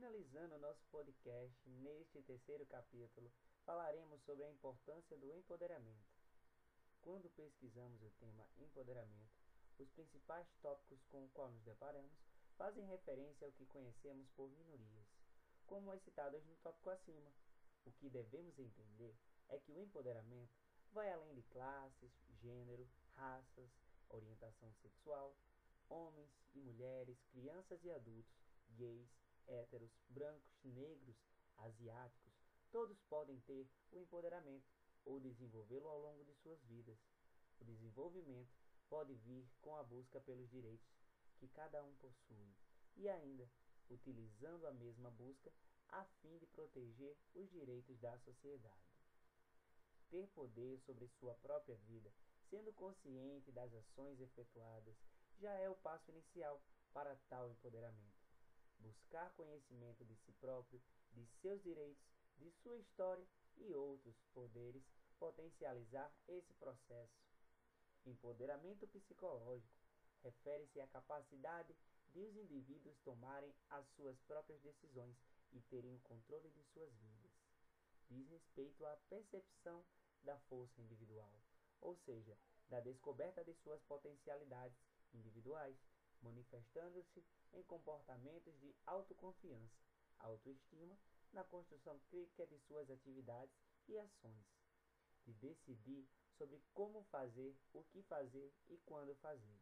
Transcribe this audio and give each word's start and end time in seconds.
Finalizando 0.00 0.54
o 0.54 0.58
nosso 0.58 0.82
podcast, 0.90 1.68
neste 1.68 2.22
terceiro 2.22 2.64
capítulo, 2.64 3.30
falaremos 3.66 4.18
sobre 4.22 4.44
a 4.44 4.50
importância 4.50 5.14
do 5.18 5.30
empoderamento. 5.30 6.08
Quando 7.02 7.28
pesquisamos 7.28 8.02
o 8.02 8.08
tema 8.12 8.48
empoderamento, 8.56 9.36
os 9.78 9.90
principais 9.90 10.48
tópicos 10.62 11.04
com 11.10 11.22
os 11.22 11.30
quais 11.32 11.52
nos 11.52 11.62
deparamos 11.64 12.18
fazem 12.56 12.86
referência 12.86 13.46
ao 13.46 13.52
que 13.52 13.66
conhecemos 13.66 14.26
por 14.30 14.48
minorias, 14.48 15.06
como 15.66 15.92
as 15.92 16.00
citadas 16.00 16.42
no 16.46 16.56
tópico 16.62 16.88
acima. 16.88 17.30
O 17.84 17.92
que 17.92 18.08
devemos 18.08 18.58
entender 18.58 19.14
é 19.50 19.58
que 19.58 19.70
o 19.70 19.78
empoderamento 19.78 20.56
vai 20.92 21.12
além 21.12 21.34
de 21.34 21.42
classes, 21.42 22.10
gênero, 22.40 22.88
raças, 23.16 23.70
orientação 24.08 24.72
sexual, 24.80 25.36
homens 25.90 26.30
e 26.54 26.58
mulheres, 26.58 27.22
crianças 27.32 27.84
e 27.84 27.90
adultos, 27.90 28.40
gays, 28.70 29.19
héteros, 29.46 29.90
brancos, 30.08 30.64
negros, 30.64 31.16
asiáticos, 31.56 32.32
todos 32.70 33.00
podem 33.08 33.40
ter 33.40 33.68
o 33.90 33.98
empoderamento 33.98 34.68
ou 35.04 35.20
desenvolvê-lo 35.20 35.88
ao 35.88 36.00
longo 36.00 36.24
de 36.24 36.34
suas 36.34 36.62
vidas. 36.64 36.98
O 37.60 37.64
desenvolvimento 37.64 38.54
pode 38.88 39.14
vir 39.14 39.48
com 39.60 39.76
a 39.76 39.82
busca 39.82 40.20
pelos 40.20 40.48
direitos 40.50 40.88
que 41.38 41.48
cada 41.48 41.82
um 41.82 41.94
possui 41.96 42.54
e 42.96 43.08
ainda 43.08 43.50
utilizando 43.88 44.66
a 44.66 44.72
mesma 44.72 45.10
busca 45.10 45.52
a 45.88 46.04
fim 46.20 46.38
de 46.38 46.46
proteger 46.46 47.16
os 47.34 47.50
direitos 47.50 47.98
da 47.98 48.16
sociedade. 48.18 48.90
Ter 50.08 50.26
poder 50.28 50.78
sobre 50.80 51.08
sua 51.08 51.34
própria 51.36 51.76
vida, 51.76 52.12
sendo 52.48 52.72
consciente 52.72 53.50
das 53.52 53.72
ações 53.74 54.20
efetuadas, 54.20 54.96
já 55.38 55.52
é 55.52 55.68
o 55.68 55.76
passo 55.76 56.10
inicial 56.10 56.60
para 56.92 57.16
tal 57.28 57.48
empoderamento. 57.50 58.19
Buscar 58.80 59.30
conhecimento 59.32 60.04
de 60.04 60.16
si 60.16 60.32
próprio, 60.32 60.82
de 61.12 61.24
seus 61.40 61.62
direitos, 61.62 62.04
de 62.38 62.50
sua 62.62 62.78
história 62.78 63.26
e 63.56 63.74
outros 63.74 64.16
poderes 64.32 64.82
potencializar 65.18 66.10
esse 66.26 66.52
processo. 66.54 67.20
Empoderamento 68.06 68.86
psicológico 68.88 69.78
refere-se 70.22 70.80
à 70.80 70.86
capacidade 70.88 71.74
de 72.08 72.20
os 72.20 72.36
indivíduos 72.36 72.98
tomarem 73.00 73.54
as 73.68 73.86
suas 73.90 74.18
próprias 74.22 74.60
decisões 74.62 75.16
e 75.52 75.60
terem 75.62 75.94
o 75.94 76.00
controle 76.00 76.50
de 76.50 76.62
suas 76.72 76.92
vidas. 76.96 77.32
Diz 78.08 78.28
respeito 78.28 78.84
à 78.86 78.96
percepção 79.08 79.84
da 80.24 80.38
força 80.40 80.80
individual, 80.80 81.32
ou 81.80 81.96
seja, 81.96 82.36
da 82.68 82.80
descoberta 82.80 83.44
de 83.44 83.54
suas 83.54 83.80
potencialidades 83.82 84.78
individuais, 85.12 85.76
manifestando-se 86.22 87.24
em 87.52 87.62
comportamentos 87.64 88.58
de 88.60 88.74
autoconfiança, 88.86 89.80
autoestima, 90.18 90.98
na 91.32 91.44
construção 91.44 91.98
crítica 92.10 92.46
de 92.46 92.58
suas 92.58 92.90
atividades 92.90 93.54
e 93.88 93.96
ações, 93.98 94.44
de 95.24 95.32
decidir 95.34 96.06
sobre 96.36 96.60
como 96.74 97.02
fazer, 97.04 97.56
o 97.72 97.84
que 97.84 98.02
fazer 98.02 98.52
e 98.68 98.76
quando 98.78 99.14
fazer. 99.16 99.60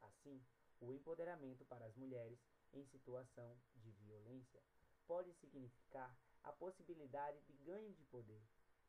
Assim, 0.00 0.44
o 0.80 0.92
empoderamento 0.92 1.64
para 1.66 1.86
as 1.86 1.96
mulheres 1.96 2.38
em 2.72 2.84
situação 2.86 3.56
de 3.76 3.90
violência 3.92 4.62
pode 5.06 5.32
significar 5.34 6.16
a 6.42 6.52
possibilidade 6.52 7.40
de 7.42 7.52
ganho 7.64 7.92
de 7.92 8.02
poder, 8.04 8.42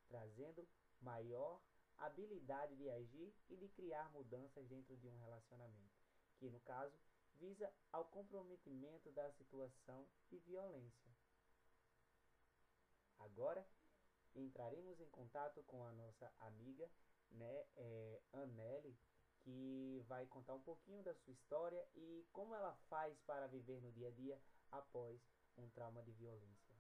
trazendo 0.08 0.68
maior 1.02 1.62
habilidade 1.98 2.76
de 2.76 2.90
agir 2.90 3.34
e 3.50 3.56
de 3.56 3.68
criar 3.70 4.10
mudanças 4.12 4.68
dentro 4.68 4.98
de 4.98 5.08
um 5.08 5.18
relacionamento, 5.18 6.03
que 6.38 6.50
no 6.50 6.60
caso 6.62 6.98
visa 7.36 7.72
ao 7.92 8.06
comprometimento 8.06 9.12
da 9.12 9.30
situação 9.32 10.06
de 10.30 10.38
violência. 10.40 11.12
Agora 13.20 13.66
entraremos 14.36 15.00
em 15.00 15.10
contato 15.10 15.64
com 15.64 15.86
a 15.86 15.92
nossa 15.92 16.32
amiga, 16.40 16.90
né, 17.32 17.66
é, 17.76 18.22
Anneli, 18.34 18.98
que 19.42 20.04
vai 20.08 20.26
contar 20.28 20.54
um 20.54 20.62
pouquinho 20.62 21.04
da 21.04 21.14
sua 21.14 21.34
história 21.34 21.86
e 21.96 22.26
como 22.32 22.56
ela 22.56 22.74
faz 22.90 23.20
para 23.22 23.48
viver 23.48 23.82
no 23.82 23.92
dia 23.92 24.08
a 24.08 24.12
dia 24.12 24.40
após 24.72 25.20
um 25.58 25.68
trauma 25.70 26.02
de 26.02 26.12
violência. 26.12 26.74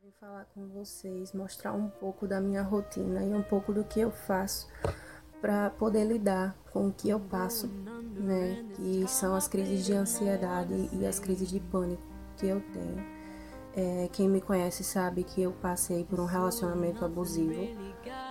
Vim 0.00 0.10
falar 0.12 0.44
com 0.46 0.68
vocês, 0.68 1.32
mostrar 1.32 1.72
um 1.72 1.88
pouco 1.88 2.28
da 2.28 2.40
minha 2.40 2.62
rotina 2.62 3.24
e 3.24 3.32
um 3.32 3.42
pouco 3.42 3.72
do 3.72 3.84
que 3.84 4.00
eu 4.00 4.10
faço 4.10 4.68
para 5.46 5.70
poder 5.70 6.04
lidar 6.04 6.56
com 6.72 6.88
o 6.88 6.92
que 6.92 7.08
eu 7.08 7.20
passo, 7.20 7.68
né? 8.16 8.64
Que 8.74 9.04
são 9.06 9.32
as 9.32 9.46
crises 9.46 9.86
de 9.86 9.92
ansiedade 9.92 10.90
e 10.92 11.06
as 11.06 11.20
crises 11.20 11.48
de 11.48 11.60
pânico 11.60 12.02
que 12.36 12.48
eu 12.48 12.60
tenho. 12.72 13.06
É, 13.76 14.08
quem 14.12 14.28
me 14.28 14.40
conhece 14.40 14.82
sabe 14.82 15.22
que 15.22 15.40
eu 15.40 15.52
passei 15.52 16.02
por 16.02 16.18
um 16.18 16.24
relacionamento 16.24 17.04
abusivo, 17.04 17.68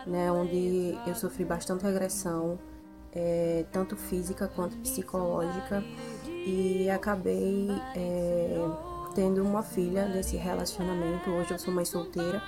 né? 0.05 0.29
Onde 0.29 0.99
eu 1.07 1.15
sofri 1.15 1.45
bastante 1.45 1.87
agressão, 1.87 2.59
é, 3.13 3.65
tanto 3.71 3.95
física 3.95 4.49
quanto 4.49 4.75
psicológica, 4.79 5.81
e 6.45 6.89
acabei 6.89 7.69
é, 7.95 8.57
tendo 9.15 9.41
uma 9.41 9.63
filha 9.63 10.05
desse 10.09 10.35
relacionamento. 10.35 11.29
Hoje 11.29 11.51
eu 11.51 11.59
sou 11.59 11.73
mãe 11.73 11.85
solteira 11.85 12.43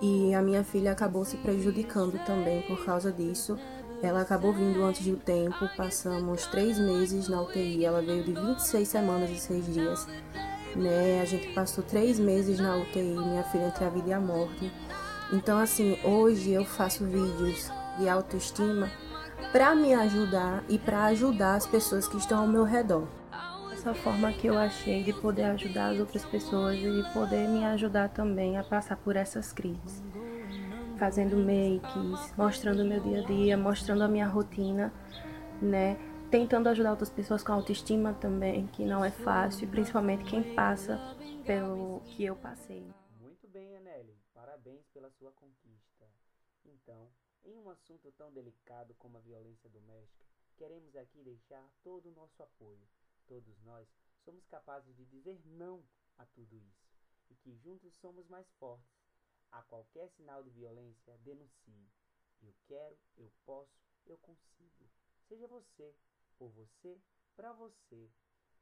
e 0.00 0.34
a 0.34 0.42
minha 0.42 0.62
filha 0.62 0.92
acabou 0.92 1.24
se 1.24 1.38
prejudicando 1.38 2.22
também 2.26 2.60
por 2.62 2.84
causa 2.84 3.10
disso. 3.10 3.58
Ela 4.02 4.20
acabou 4.20 4.52
vindo 4.52 4.82
antes 4.84 5.06
do 5.06 5.16
tempo, 5.16 5.68
passamos 5.76 6.46
três 6.46 6.78
meses 6.78 7.28
na 7.28 7.40
UTI. 7.40 7.84
Ela 7.84 8.02
veio 8.02 8.22
de 8.22 8.32
26 8.32 8.86
semanas 8.86 9.30
e 9.30 9.38
6 9.38 9.72
dias. 9.72 10.06
Né? 10.74 11.20
A 11.22 11.24
gente 11.24 11.48
passou 11.54 11.82
três 11.82 12.18
meses 12.18 12.58
na 12.60 12.76
UTI, 12.76 13.00
minha 13.00 13.42
filha 13.44 13.68
entre 13.68 13.84
a 13.84 13.88
vida 13.88 14.10
e 14.10 14.12
a 14.12 14.20
morte. 14.20 14.70
Então, 15.32 15.58
assim, 15.58 15.98
hoje 16.04 16.50
eu 16.52 16.64
faço 16.64 17.04
vídeos 17.04 17.70
de 17.98 18.08
autoestima 18.08 18.90
para 19.50 19.74
me 19.74 19.94
ajudar 19.94 20.62
e 20.68 20.78
para 20.78 21.06
ajudar 21.06 21.54
as 21.54 21.66
pessoas 21.66 22.06
que 22.06 22.18
estão 22.18 22.40
ao 22.40 22.46
meu 22.46 22.64
redor. 22.64 23.08
Essa 23.72 23.94
forma 23.94 24.32
que 24.32 24.46
eu 24.46 24.58
achei 24.58 25.02
de 25.02 25.12
poder 25.14 25.44
ajudar 25.44 25.92
as 25.92 25.98
outras 25.98 26.24
pessoas 26.24 26.76
e 26.76 27.02
de 27.02 27.12
poder 27.12 27.48
me 27.48 27.64
ajudar 27.64 28.10
também 28.10 28.58
a 28.58 28.64
passar 28.64 28.96
por 28.96 29.16
essas 29.16 29.52
crises 29.52 30.02
fazendo 30.98 31.36
makes, 31.36 32.36
mostrando 32.36 32.82
o 32.82 32.84
meu 32.84 33.00
dia 33.00 33.20
a 33.20 33.24
dia, 33.24 33.56
mostrando 33.56 34.02
a 34.02 34.08
minha 34.08 34.26
rotina, 34.26 34.92
né? 35.60 35.96
Tentando 36.30 36.68
ajudar 36.68 36.90
outras 36.90 37.10
pessoas 37.10 37.42
com 37.42 37.52
autoestima 37.52 38.12
também, 38.14 38.66
que 38.68 38.84
não 38.84 39.04
é 39.04 39.10
fácil, 39.10 39.64
e 39.64 39.70
principalmente 39.70 40.24
quem 40.24 40.54
passa 40.54 40.98
pelo 41.46 42.00
que 42.00 42.24
eu 42.24 42.34
passei. 42.36 42.84
Muito 43.20 43.46
bem, 43.48 43.76
Anelli. 43.76 44.16
Parabéns 44.34 44.86
pela 44.88 45.10
sua 45.10 45.30
conquista. 45.32 46.04
Então, 46.64 47.08
em 47.44 47.56
um 47.56 47.70
assunto 47.70 48.10
tão 48.12 48.32
delicado 48.32 48.94
como 48.98 49.18
a 49.18 49.20
violência 49.20 49.70
doméstica, 49.70 50.26
queremos 50.56 50.96
aqui 50.96 51.22
deixar 51.22 51.64
todo 51.82 52.08
o 52.08 52.14
nosso 52.14 52.42
apoio. 52.42 52.82
Todos 53.26 53.60
nós 53.62 53.88
somos 54.24 54.44
capazes 54.46 54.96
de 54.96 55.04
dizer 55.04 55.40
não 55.44 55.82
a 56.18 56.24
tudo 56.26 56.56
isso 56.56 56.86
e 57.30 57.34
que 57.34 57.54
juntos 57.56 57.94
somos 57.96 58.28
mais 58.28 58.50
fortes 58.58 59.05
a 59.56 59.62
qualquer 59.62 60.10
sinal 60.10 60.42
de 60.42 60.50
violência, 60.50 61.16
denuncie. 61.18 61.90
Eu 62.42 62.54
quero, 62.66 62.98
eu 63.16 63.32
posso, 63.46 63.72
eu 64.04 64.18
consigo. 64.18 64.90
Seja 65.26 65.48
você, 65.48 65.94
por 66.36 66.50
você, 66.50 67.00
para 67.34 67.52
você. 67.54 68.10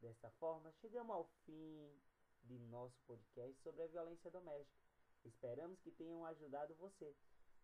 Desta 0.00 0.31
forma, 0.32 0.71
chegamos 0.72 1.15
ao 1.15 1.25
fim 1.44 2.00
de 2.44 2.59
nosso 2.59 3.03
podcast 3.06 3.60
sobre 3.62 3.82
a 3.82 3.87
violência 3.88 4.31
doméstica. 4.31 4.84
Esperamos 5.25 5.81
que 5.81 5.91
tenham 5.91 6.25
ajudado 6.27 6.75
você. 6.77 7.16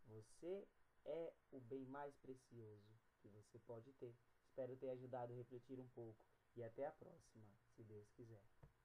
Você 0.06 0.66
é 1.04 1.32
o 1.52 1.60
bem 1.60 1.86
mais 1.86 2.16
precioso 2.16 2.98
que 3.20 3.28
você 3.28 3.58
pode 3.60 3.92
ter. 3.92 4.16
Espero 4.48 4.76
ter 4.76 4.88
ajudado 4.90 5.32
a 5.32 5.36
refletir 5.36 5.78
um 5.78 5.88
pouco 5.90 6.24
e 6.56 6.64
até 6.64 6.84
a 6.84 6.92
próxima, 6.92 7.46
se 7.76 7.84
Deus 7.84 8.10
quiser. 8.10 8.42